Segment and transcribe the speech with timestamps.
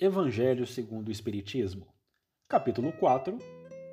[0.00, 1.86] Evangelho segundo o Espiritismo,
[2.48, 3.38] capítulo 4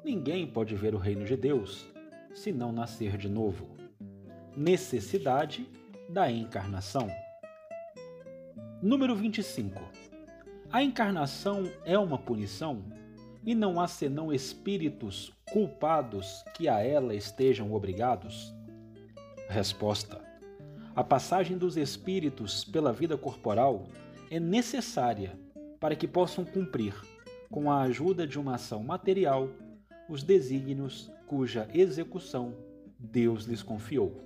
[0.03, 1.85] Ninguém pode ver o reino de Deus
[2.33, 3.77] se não nascer de novo.
[4.57, 5.69] Necessidade
[6.09, 7.07] da encarnação.
[8.81, 9.79] Número 25.
[10.71, 12.83] A encarnação é uma punição
[13.45, 18.51] e não há senão espíritos culpados que a ela estejam obrigados?
[19.47, 20.19] Resposta:
[20.95, 23.85] A passagem dos espíritos pela vida corporal
[24.31, 25.39] é necessária
[25.81, 26.93] para que possam cumprir,
[27.49, 29.49] com a ajuda de uma ação material,
[30.07, 32.53] os desígnios cuja execução
[32.99, 34.23] Deus lhes confiou.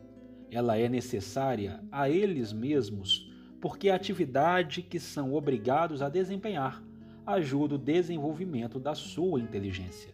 [0.51, 6.83] Ela é necessária a eles mesmos, porque a atividade que são obrigados a desempenhar
[7.25, 10.13] ajuda o desenvolvimento da sua inteligência.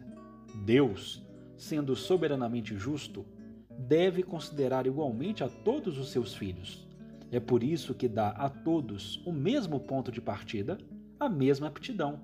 [0.64, 3.26] Deus, sendo soberanamente justo,
[3.68, 6.86] deve considerar igualmente a todos os seus filhos.
[7.32, 10.78] É por isso que dá a todos o mesmo ponto de partida,
[11.22, 12.18] a mesma aptidão,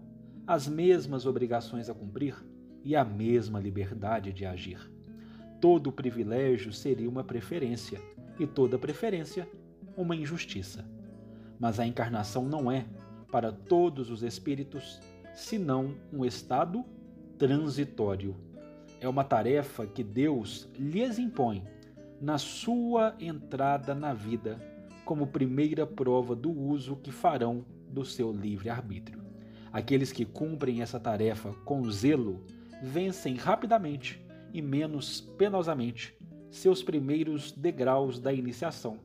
[0.45, 2.35] as mesmas obrigações a cumprir
[2.83, 4.91] e a mesma liberdade de agir.
[5.61, 8.01] Todo privilégio seria uma preferência
[8.41, 9.49] e toda preferência
[9.97, 10.85] uma injustiça.
[11.61, 12.87] Mas a encarnação não é,
[13.31, 15.01] para todos os espíritos,
[15.33, 16.85] senão um estado
[17.39, 18.35] transitório
[19.01, 21.63] é uma tarefa que Deus lhes impõe
[22.21, 24.59] na sua entrada na vida,
[25.05, 27.65] como primeira prova do uso que farão
[27.99, 29.21] do seu livre-arbítrio.
[29.73, 32.41] Aqueles que cumprem essa tarefa com zelo
[32.81, 34.25] vencem rapidamente
[34.55, 36.17] e menos penosamente
[36.49, 39.01] seus primeiros degraus da iniciação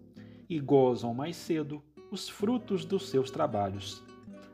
[0.48, 4.04] e gozam mais cedo os frutos dos seus trabalhos.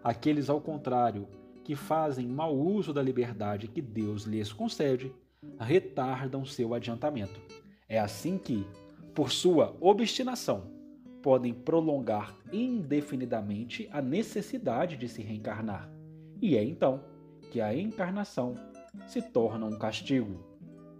[0.02, 1.28] Aqueles, ao contrário,
[1.66, 5.14] que fazem mau uso da liberdade que Deus lhes concede,
[5.60, 7.42] retardam seu adiantamento.
[7.90, 8.66] É assim que,
[9.14, 10.79] por sua obstinação,
[11.22, 15.88] podem prolongar indefinidamente a necessidade de se reencarnar.
[16.42, 17.04] E é então
[17.52, 18.56] que a encarnação
[19.08, 20.44] se torna um castigo.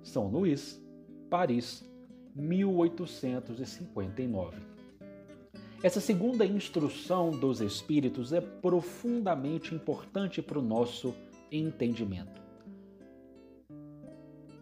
[0.04, 0.84] São Luís,
[1.30, 1.90] Paris,
[2.36, 4.58] 1859.
[5.82, 11.16] Essa segunda instrução dos Espíritos é profundamente importante para o nosso
[11.52, 12.42] entendimento.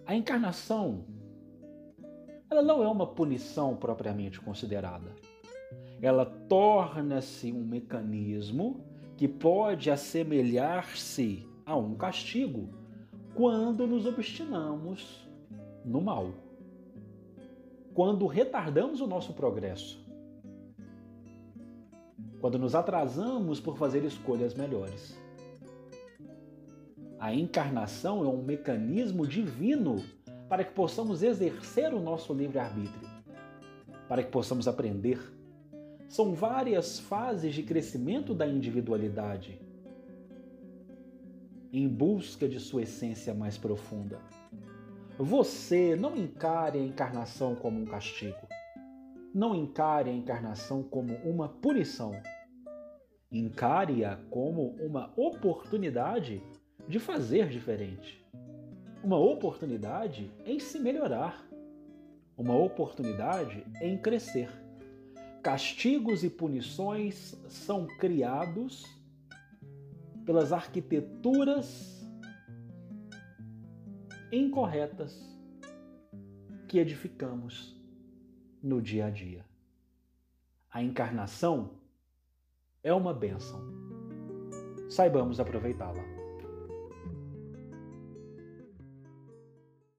[0.06, 1.04] A encarnação
[2.50, 5.14] ela não é uma punição propriamente considerada.
[6.02, 8.82] Ela torna-se um mecanismo
[9.16, 12.70] que pode assemelhar-se a um castigo
[13.34, 15.28] quando nos obstinamos
[15.84, 16.32] no mal.
[17.94, 20.06] Quando retardamos o nosso progresso.
[22.40, 25.20] Quando nos atrasamos por fazer escolhas melhores.
[27.20, 30.04] A encarnação é um mecanismo divino
[30.48, 33.10] para que possamos exercer o nosso livre-arbítrio,
[34.08, 35.37] para que possamos aprender.
[36.08, 39.60] São várias fases de crescimento da individualidade
[41.72, 44.20] em busca de sua essência mais profunda.
[45.18, 48.48] Você não encare a encarnação como um castigo.
[49.34, 52.14] Não encare a encarnação como uma punição.
[53.32, 56.42] Encare-a como uma oportunidade
[56.88, 58.26] de fazer diferente,
[59.04, 61.46] uma oportunidade em se melhorar,
[62.38, 64.50] uma oportunidade em crescer.
[65.48, 68.84] Castigos e punições são criados
[70.26, 72.06] pelas arquiteturas
[74.30, 75.18] incorretas
[76.68, 77.82] que edificamos
[78.62, 79.46] no dia a dia.
[80.70, 81.76] A encarnação
[82.84, 83.62] é uma bênção.
[84.90, 86.17] Saibamos aproveitá-la.